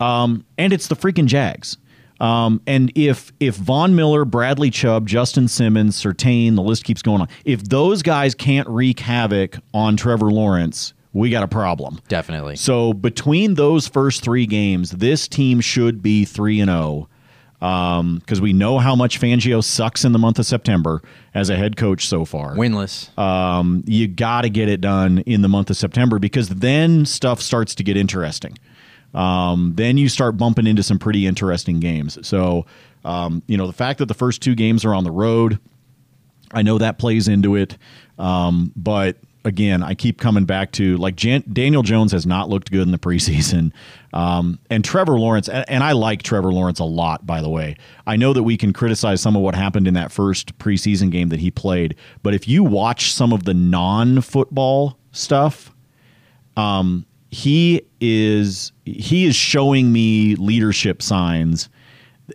[0.00, 1.76] um, and it's the freaking Jags.
[2.18, 7.20] Um, and if if Von Miller, Bradley Chubb, Justin Simmons, Surtain, the list keeps going
[7.20, 7.28] on.
[7.44, 12.00] If those guys can't wreak havoc on Trevor Lawrence, we got a problem.
[12.08, 12.56] Definitely.
[12.56, 17.08] So between those first three games, this team should be three and zero
[17.58, 21.02] because we know how much Fangio sucks in the month of September
[21.34, 22.54] as a head coach so far.
[22.54, 23.16] Winless.
[23.18, 27.40] Um, you got to get it done in the month of September because then stuff
[27.40, 28.58] starts to get interesting.
[29.14, 32.18] Um, then you start bumping into some pretty interesting games.
[32.26, 32.66] So,
[33.04, 35.58] um, you know, the fact that the first two games are on the road,
[36.52, 37.78] I know that plays into it.
[38.18, 42.70] Um, but again, I keep coming back to like Jan- Daniel Jones has not looked
[42.70, 43.72] good in the preseason.
[44.16, 47.76] Um, and Trevor Lawrence, and, and I like Trevor Lawrence a lot, by the way.
[48.06, 51.28] I know that we can criticize some of what happened in that first preseason game
[51.28, 55.74] that he played, but if you watch some of the non football stuff,
[56.56, 61.68] um, he is he is showing me leadership signs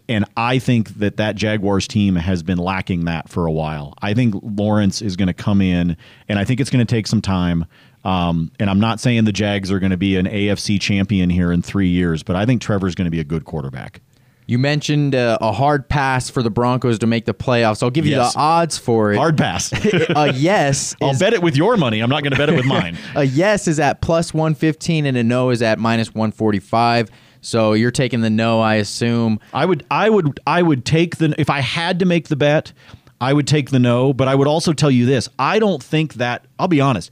[0.08, 3.94] and I think that that Jaguars team has been lacking that for a while.
[4.02, 7.08] I think Lawrence is going to come in, and I think it's going to take
[7.08, 7.66] some time.
[8.04, 11.52] Um, and I'm not saying the Jags are going to be an AFC champion here
[11.52, 14.02] in three years, but I think Trevor's going to be a good quarterback.
[14.48, 17.82] You mentioned uh, a hard pass for the Broncos to make the playoffs.
[17.84, 18.34] I'll give you Yes.
[18.34, 19.18] the odds for it.
[19.18, 19.72] Hard pass.
[20.16, 20.96] a yes.
[21.02, 22.02] I'll bet it with your money.
[22.02, 22.98] I'm not going to bet it with mine.
[23.16, 27.10] a yes is at plus 115 and a no is at minus 145.
[27.40, 29.40] So you're taking the no, I assume.
[29.54, 31.34] I would, I would, I would take the.
[31.38, 32.74] If I had to make the bet,
[33.22, 34.12] I would take the no.
[34.14, 36.46] But I would also tell you this: I don't think that.
[36.60, 37.10] I'll be honest.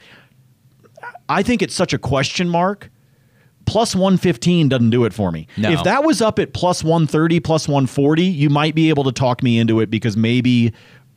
[1.30, 2.89] I think it's such a question mark.
[3.65, 5.46] Plus 115 doesn't do it for me.
[5.56, 5.70] No.
[5.70, 9.44] If that was up at plus 130, plus 140, you might be able to talk
[9.44, 10.74] me into it because maybe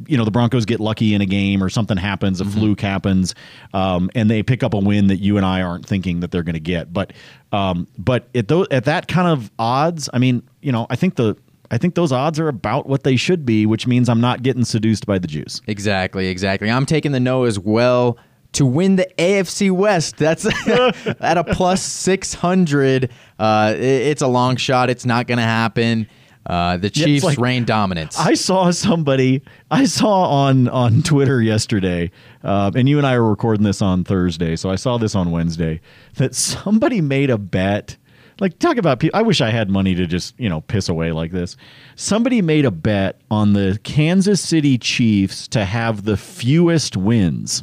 [0.07, 3.35] you know the Broncos get lucky in a game or something happens, a fluke happens,
[3.73, 6.43] um, and they pick up a win that you and I aren't thinking that they're
[6.43, 6.93] going to get.
[6.93, 7.13] But
[7.53, 11.17] um, but at those at that kind of odds, I mean, you know, I think
[11.17, 11.37] the
[11.71, 14.65] I think those odds are about what they should be, which means I'm not getting
[14.65, 15.63] seduced by the juice.
[15.67, 16.71] Exactly, exactly.
[16.71, 18.19] I'm taking the no as well
[18.53, 20.17] to win the AFC West.
[20.17, 20.45] That's
[21.21, 23.11] at a plus 600.
[23.39, 24.91] Uh, it- it's a long shot.
[24.91, 26.07] It's not going to happen.
[26.45, 28.19] Uh, the Chiefs like- reign dominance.
[28.19, 32.11] I saw somebody I saw on on Twitter yesterday,
[32.43, 35.31] uh, and you and I are recording this on Thursday, so I saw this on
[35.31, 35.81] Wednesday
[36.17, 37.97] that somebody made a bet.
[38.41, 39.17] Like talk about people.
[39.17, 41.57] I wish I had money to just you know piss away like this.
[41.95, 47.63] Somebody made a bet on the Kansas City Chiefs to have the fewest wins,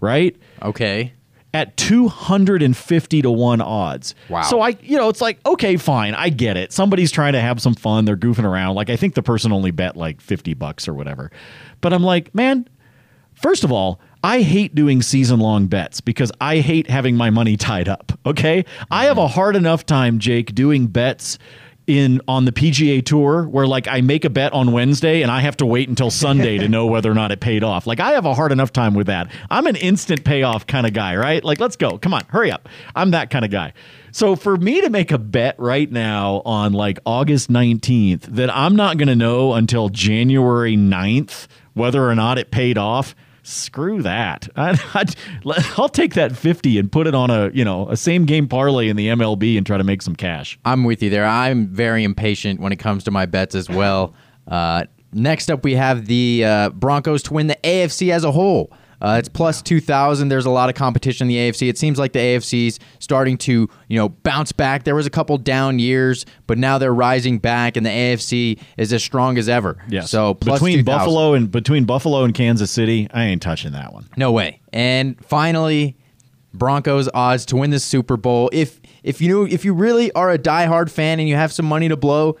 [0.00, 0.36] right?
[0.62, 1.12] okay.
[1.54, 4.14] at 250 to 1 odds.
[4.28, 4.42] Wow.
[4.42, 6.14] So I, you know, it's like, okay, fine.
[6.14, 6.72] I get it.
[6.72, 8.04] Somebody's trying to have some fun.
[8.04, 8.74] They're goofing around.
[8.74, 11.30] Like I think the person only bet like 50 bucks or whatever.
[11.80, 12.68] But I'm like, man,
[13.34, 17.56] first of all, I hate doing season long bets because I hate having my money
[17.56, 18.12] tied up.
[18.26, 18.64] Okay?
[18.90, 19.24] I have mm-hmm.
[19.24, 21.38] a hard enough time, Jake, doing bets
[21.88, 25.40] in on the PGA tour where like I make a bet on Wednesday and I
[25.40, 27.86] have to wait until Sunday to know whether or not it paid off.
[27.86, 29.30] Like I have a hard enough time with that.
[29.50, 31.42] I'm an instant payoff kind of guy, right?
[31.42, 31.98] Like let's go.
[31.98, 32.68] Come on, hurry up.
[32.94, 33.72] I'm that kind of guy.
[34.12, 38.76] So for me to make a bet right now on like August 19th that I'm
[38.76, 43.14] not going to know until January 9th whether or not it paid off
[43.48, 44.48] screw that.
[44.56, 45.04] I,
[45.76, 48.88] will take that 50 and put it on a, you know, a same game parlay
[48.88, 50.58] in the MLB and try to make some cash.
[50.64, 51.24] I'm with you there.
[51.24, 54.14] I'm very impatient when it comes to my bets as well.
[54.46, 58.72] Uh, next up, we have the uh, Broncos to win the AFC as a whole.
[59.00, 60.28] Uh, it's plus 2,000.
[60.28, 61.68] There's a lot of competition in the AFC.
[61.68, 64.84] It seems like the AFC's starting to, you know, bounce back.
[64.84, 68.92] There was a couple down years, but now they're rising back, and the AFC is
[68.92, 69.78] as strong as ever.
[69.88, 70.10] Yes.
[70.10, 74.08] So between Buffalo and between Buffalo and Kansas City, I ain't touching that one.
[74.16, 74.60] No way.
[74.72, 75.96] And finally,
[76.52, 78.50] Broncos odds to win the Super Bowl.
[78.52, 81.88] If if you if you really are a diehard fan and you have some money
[81.88, 82.36] to blow,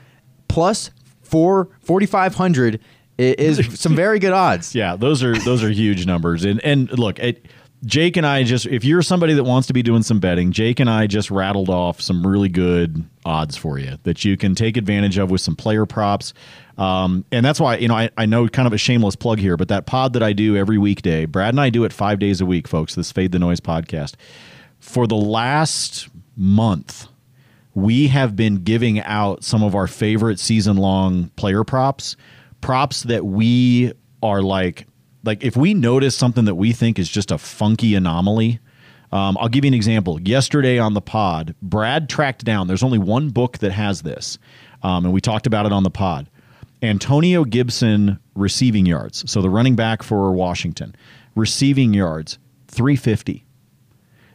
[0.48, 0.90] plus
[1.22, 2.80] four forty five hundred
[3.18, 4.74] is some very good odds.
[4.74, 6.44] Yeah, those are those are huge numbers.
[6.44, 7.46] And and look, it,
[7.84, 10.80] Jake and I just if you're somebody that wants to be doing some betting, Jake
[10.80, 14.76] and I just rattled off some really good odds for you that you can take
[14.76, 16.32] advantage of with some player props.
[16.76, 19.56] Um, and that's why, you know, I, I know kind of a shameless plug here,
[19.56, 22.40] but that pod that I do every weekday, Brad and I do it five days
[22.40, 24.14] a week, folks, this Fade the Noise podcast.
[24.78, 27.08] For the last month,
[27.74, 32.16] we have been giving out some of our favorite season long player props
[32.60, 33.92] props that we
[34.22, 34.86] are like
[35.24, 38.60] like if we notice something that we think is just a funky anomaly
[39.10, 40.20] um, i'll give you an example.
[40.20, 44.38] Yesterday on the pod brad tracked down there's only one book that has this
[44.82, 46.28] um, and we talked about it on the pod.
[46.80, 49.28] Antonio gibson receiving yards.
[49.30, 50.94] So the running back for washington.
[51.34, 53.44] Receiving yards 350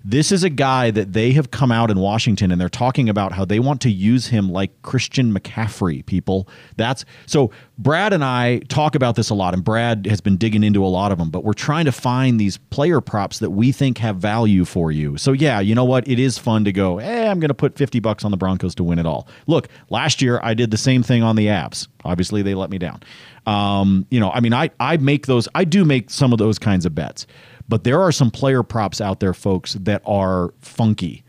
[0.04, 3.32] this is a guy that they have come out in Washington and they're talking about
[3.32, 6.48] how they want to use him like Christian McCaffrey, people.
[6.76, 10.64] That's so Brad and I talk about this a lot, and Brad has been digging
[10.64, 13.72] into a lot of them, but we're trying to find these player props that we
[13.72, 15.18] think have value for you.
[15.18, 16.08] So, yeah, you know what?
[16.08, 18.76] It is fun to go, hey, I'm going to put 50 bucks on the Broncos
[18.76, 19.28] to win it all.
[19.48, 21.88] Look, last year I did the same thing on the Avs.
[22.06, 23.02] Obviously, they let me down.
[23.48, 26.60] Um, you know, I mean, I, I make those, I do make some of those
[26.60, 27.26] kinds of bets.
[27.68, 31.24] But there are some player props out there, folks, that are funky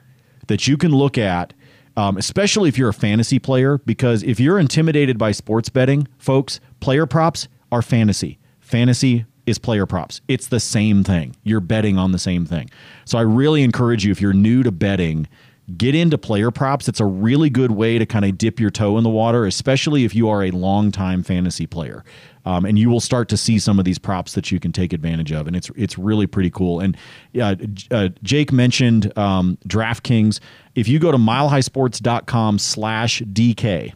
[0.48, 1.54] that you can look at,
[1.96, 6.60] um, especially if you're a fantasy player, because if you're intimidated by sports betting, folks,
[6.80, 8.38] player props are fantasy.
[8.60, 10.20] Fantasy is player props.
[10.26, 11.36] It's the same thing.
[11.44, 12.70] You're betting on the same thing.
[13.04, 15.28] So I really encourage you, if you're new to betting,
[15.76, 16.88] get into player props.
[16.88, 20.04] It's a really good way to kind of dip your toe in the water, especially
[20.04, 22.04] if you are a long-time fantasy player.
[22.46, 24.92] Um, and you will start to see some of these props that you can take
[24.92, 26.80] advantage of, and it's it's really pretty cool.
[26.80, 26.94] And
[27.40, 27.56] uh,
[27.90, 30.40] uh, Jake mentioned um, DraftKings.
[30.74, 33.92] If you go to milehighsports.com/slash/dk,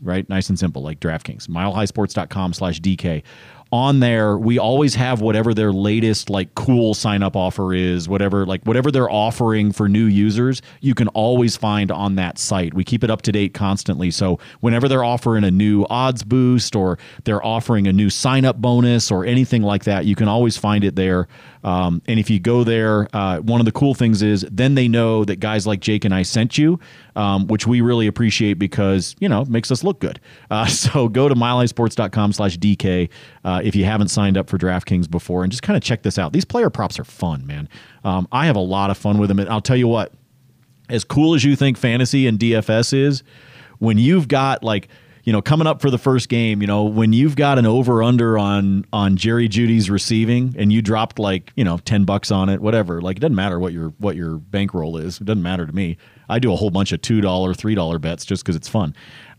[0.00, 3.22] right, nice and simple, like DraftKings, milehighsports.com/dk
[3.72, 8.44] on there we always have whatever their latest like cool sign up offer is whatever
[8.44, 12.74] like whatever they're offering for new users you can always find on that site.
[12.74, 14.10] We keep it up to date constantly.
[14.10, 18.56] So whenever they're offering a new odds boost or they're offering a new sign up
[18.56, 21.28] bonus or anything like that you can always find it there.
[21.62, 24.88] Um, and if you go there, uh, one of the cool things is then they
[24.88, 26.80] know that guys like Jake and I sent you,
[27.16, 30.20] um, which we really appreciate because, you know, makes us look good.
[30.50, 33.08] Uh, so go to milehighsports.com slash DK
[33.44, 36.18] uh, if you haven't signed up for DraftKings before and just kind of check this
[36.18, 36.32] out.
[36.32, 37.68] These player props are fun, man.
[38.04, 39.38] Um, I have a lot of fun with them.
[39.38, 40.12] And I'll tell you what,
[40.88, 43.22] as cool as you think fantasy and DFS is,
[43.78, 44.88] when you've got like–
[45.24, 48.02] you know, coming up for the first game, you know, when you've got an over
[48.02, 52.48] under on on Jerry Jeudy's receiving and you dropped like, you know, 10 bucks on
[52.48, 55.20] it, whatever, like it doesn't matter what your what your bankroll is.
[55.20, 55.98] It doesn't matter to me.
[56.30, 58.94] I do a whole bunch of $2, $3 bets just cuz it's fun.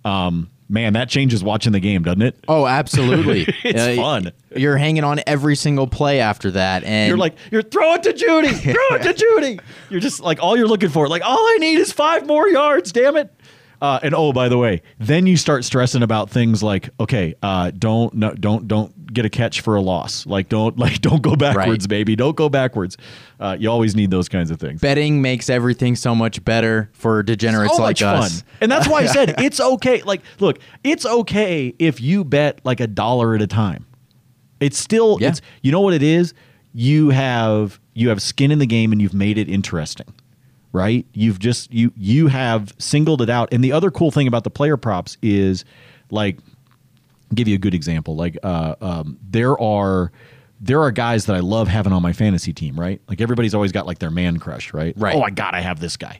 [0.05, 2.43] Um, man, that changes watching the game, doesn't it?
[2.47, 3.41] Oh, absolutely.
[3.63, 4.31] it's uh, fun.
[4.55, 8.13] You're hanging on every single play after that, and you're like, you're throw it to
[8.13, 9.59] Jeudy, throw it to Jeudy.
[9.89, 12.91] You're just like all you're looking for, like all I need is five more yards.
[12.91, 13.31] Damn it.
[13.81, 17.71] Uh, and oh, by the way, then you start stressing about things like, okay, uh,
[17.71, 20.27] don't no, don't don't get a catch for a loss.
[20.27, 21.89] Like don't like don't go backwards, right.
[21.89, 22.15] baby.
[22.15, 22.95] Don't go backwards.
[23.39, 24.81] Uh, you always need those kinds of things.
[24.81, 28.41] Betting makes everything so much better for degenerates so like us.
[28.41, 28.49] Fun.
[28.61, 30.03] And that's why I said it's okay.
[30.03, 33.87] Like, look, it's okay if you bet like a dollar at a time.
[34.59, 35.29] It's still yeah.
[35.29, 36.35] it's you know what it is.
[36.71, 40.13] You have you have skin in the game and you've made it interesting
[40.73, 41.05] right?
[41.13, 43.49] You've just you you have singled it out.
[43.51, 45.65] And the other cool thing about the player props is
[46.09, 46.39] like
[47.33, 48.15] give you a good example.
[48.15, 50.11] Like uh, um, there are
[50.59, 53.01] there are guys that I love having on my fantasy team, right?
[53.07, 54.93] Like everybody's always got like their man crush, right?
[54.95, 55.15] Right.
[55.15, 56.19] Oh, I got to have this guy.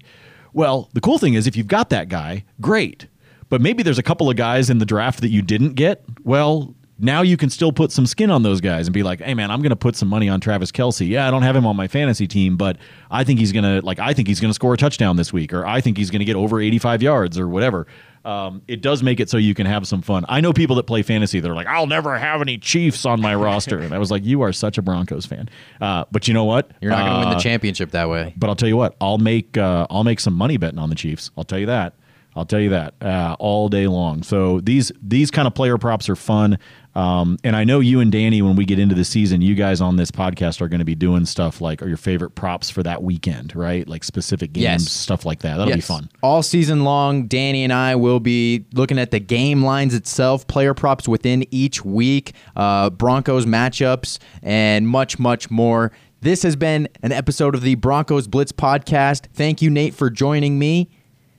[0.54, 3.08] Well, the cool thing is if you've got that guy, great.
[3.50, 6.04] But maybe there's a couple of guys in the draft that you didn't get.
[6.24, 9.34] Well, now you can still put some skin on those guys and be like, hey
[9.34, 11.08] man, I'm going to put some money on Travis Kelce.
[11.08, 12.78] Yeah, I don't have him on my fantasy team, but
[13.10, 15.34] I think he's going to like I think he's going to score a touchdown this
[15.34, 17.88] week, or I think he's going to get over 85 yards, or whatever.
[18.24, 20.26] um, it does make it so you can have some fun.
[20.30, 21.40] I know people that play fantasy.
[21.40, 24.44] They're like, I'll never have any Chiefs on my roster, and I was like, you
[24.44, 25.50] are such a Broncos fan.
[25.82, 26.70] Uh, but you know what?
[26.82, 28.34] You're not going to win Uh, the championship that way.
[28.38, 30.96] but I'll tell you what, I'll make uh, I'll make some money betting on the
[30.96, 31.32] Chiefs.
[31.36, 31.96] I'll tell you that.
[32.36, 34.24] I'll tell you that uh, all day long.
[34.24, 36.58] So these these kind of player props are fun.
[36.94, 39.80] Um, and I know you and Danny, when we get into the season, you guys
[39.80, 42.84] on this podcast are going to be doing stuff like are your favorite props for
[42.84, 43.88] that weekend, right?
[43.88, 44.92] Like specific games, Yes.
[44.92, 45.56] stuff like that.
[45.58, 46.10] That'll be fun.
[46.22, 50.74] All season long, Danny and I will be looking at the game lines itself, player
[50.74, 55.94] props within each week, uh, Broncos matchups, and much, much more.
[56.20, 59.28] This has been an episode of the Broncos Blitz podcast.
[59.34, 60.90] Thank you, Nate, for joining me.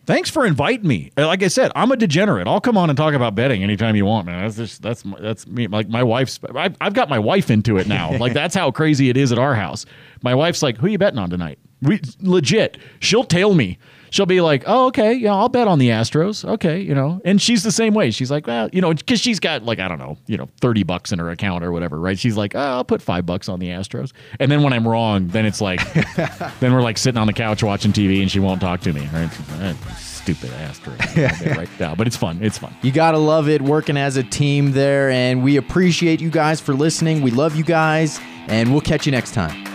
[0.05, 1.13] Thanks for inviting me.
[1.17, 2.49] Uh, Like I said, I'm a degenerate.
[2.49, 4.43] I'll come on and talk about betting anytime you want, man.
[4.43, 5.69] That's just that's that's me.
[5.69, 8.17] Like my wife's, I've, I've got my wife into it now.
[8.19, 9.87] like that's how crazy it is at our house.
[10.23, 12.79] My wife's like, "Who you betting on tonight?" We legit.
[13.01, 13.79] She'll tail me.
[14.13, 17.41] She'll be like, "Oh, okay, yeah, I'll bet on the Astros." Okay, you know, and
[17.41, 18.11] she's the same way.
[18.11, 20.83] She's like, "Well, you know, because she's got like I don't know, you know, thirty
[20.83, 23.59] bucks in her account or whatever, right?" She's like, oh, "I'll put five bucks on
[23.59, 25.81] the Astros," and then when I'm wrong, then it's like,
[26.61, 29.09] then we're like sitting on the couch watching TV, and she won't talk to me.
[29.15, 29.31] Right?
[29.33, 32.39] She's like, "Eh, Stupid Astros, right now, but it's fun.
[32.43, 32.77] It's fun.
[32.83, 36.61] You got to love it working as a team there, and we appreciate you guys
[36.61, 37.23] for listening.
[37.23, 39.72] We love you guys, and we'll catch you next time.